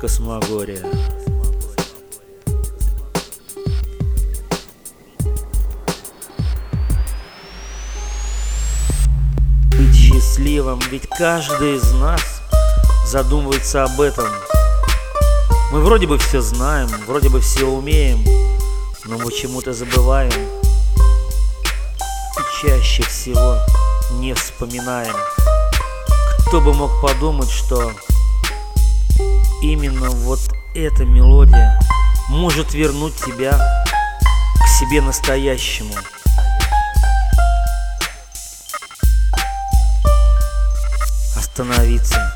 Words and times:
Космогория. 0.00 0.82
Быть 9.76 9.94
счастливым, 9.94 10.80
ведь 10.90 11.06
каждый 11.06 11.76
из 11.76 11.92
нас 11.92 12.22
задумывается 13.06 13.84
об 13.84 14.00
этом. 14.00 14.24
Мы 15.70 15.82
вроде 15.82 16.06
бы 16.06 16.16
все 16.16 16.40
знаем, 16.40 16.88
вроде 17.06 17.28
бы 17.28 17.42
все 17.42 17.66
умеем, 17.66 18.24
но 19.04 19.18
мы 19.18 19.30
чему-то 19.30 19.74
забываем. 19.74 20.32
И 22.38 22.62
чаще 22.62 23.02
всего 23.02 23.58
не 24.12 24.32
вспоминаем. 24.32 25.14
Кто 26.46 26.62
бы 26.62 26.72
мог 26.72 26.90
подумать, 27.02 27.50
что 27.50 27.92
именно 29.62 30.10
вот 30.10 30.40
эта 30.74 31.04
мелодия 31.04 31.78
может 32.28 32.74
вернуть 32.74 33.14
тебя 33.16 33.52
к 33.52 34.68
себе 34.78 35.00
настоящему. 35.00 35.94
Остановиться. 41.36 42.32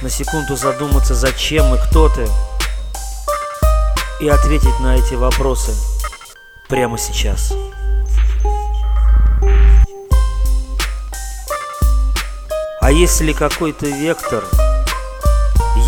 На 0.00 0.08
секунду 0.08 0.56
задуматься, 0.56 1.14
зачем 1.14 1.74
и 1.74 1.78
кто 1.78 2.08
ты. 2.08 2.26
И 4.20 4.28
ответить 4.28 4.78
на 4.80 4.96
эти 4.96 5.14
вопросы 5.14 5.72
прямо 6.68 6.96
сейчас. 6.96 7.52
А 12.80 12.90
если 12.90 13.32
какой-то 13.32 13.86
вектор, 13.86 14.44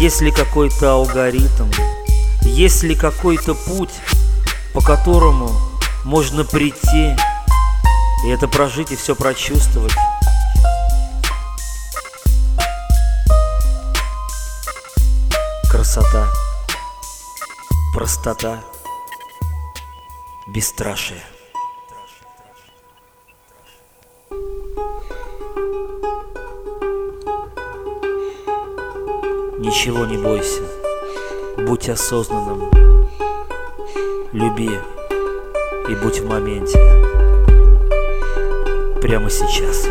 есть 0.02 0.20
ли 0.20 0.32
какой-то 0.32 0.94
алгоритм, 0.94 1.70
есть 2.42 2.82
ли 2.82 2.96
какой-то 2.96 3.54
путь, 3.54 3.94
по 4.74 4.80
которому 4.80 5.52
можно 6.04 6.42
прийти 6.42 7.14
и 8.24 8.28
это 8.28 8.48
прожить 8.48 8.90
и 8.90 8.96
все 8.96 9.14
прочувствовать. 9.14 9.92
Красота, 15.70 16.28
простота, 17.94 18.58
бесстрашие. 20.48 21.22
Ничего 29.62 30.06
не 30.06 30.16
бойся, 30.18 30.60
будь 31.56 31.88
осознанным, 31.88 32.68
люби 34.32 34.68
и 35.88 35.94
будь 36.02 36.18
в 36.18 36.26
моменте, 36.26 36.80
прямо 39.00 39.30
сейчас. 39.30 39.86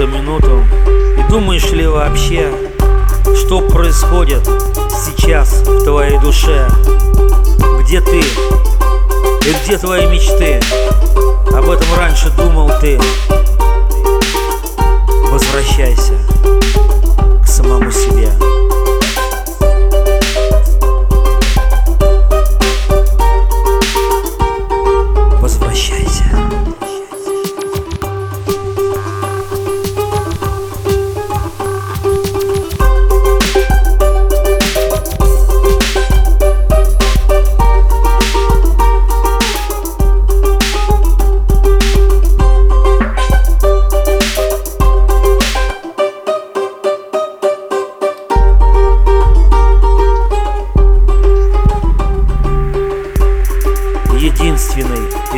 Эту 0.00 0.08
минуту? 0.08 0.64
И 1.18 1.30
думаешь 1.30 1.70
ли 1.72 1.86
вообще, 1.86 2.50
что 3.36 3.60
происходит 3.60 4.44
сейчас 4.88 5.62
в 5.62 5.84
твоей 5.84 6.18
душе? 6.20 6.66
Где 7.80 8.00
ты? 8.00 8.20
И 8.20 9.54
где 9.62 9.76
твои 9.76 10.06
мечты? 10.06 10.60
Об 11.54 11.68
этом 11.68 11.86
раньше 11.98 12.30
думал 12.30 12.70
ты. 12.80 12.98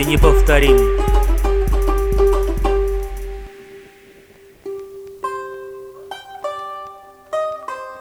И 0.02 0.04
неповторим. 0.04 0.98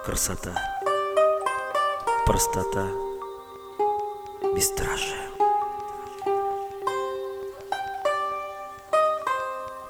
Красота, 0.04 0.56
простота, 2.26 2.88
бесстрашие. 4.56 5.30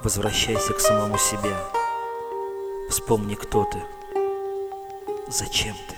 Возвращайся 0.01 0.73
к 0.73 0.79
самому 0.79 1.17
себе. 1.17 1.55
Вспомни, 2.89 3.35
кто 3.35 3.63
ты. 3.63 3.81
Зачем 5.27 5.75
ты? 5.87 5.95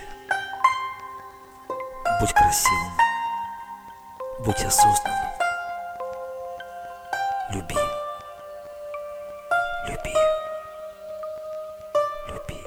Будь 2.19 2.33
красивым. 2.33 2.93
Будь 4.39 4.63
осознанным. 4.63 5.32
Люби. 7.53 7.75
Люби. 9.87 10.13
Люби. 12.27 12.65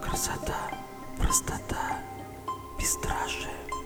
Красота, 0.00 0.70
простота, 1.18 1.98
бесстрашие. 2.78 3.81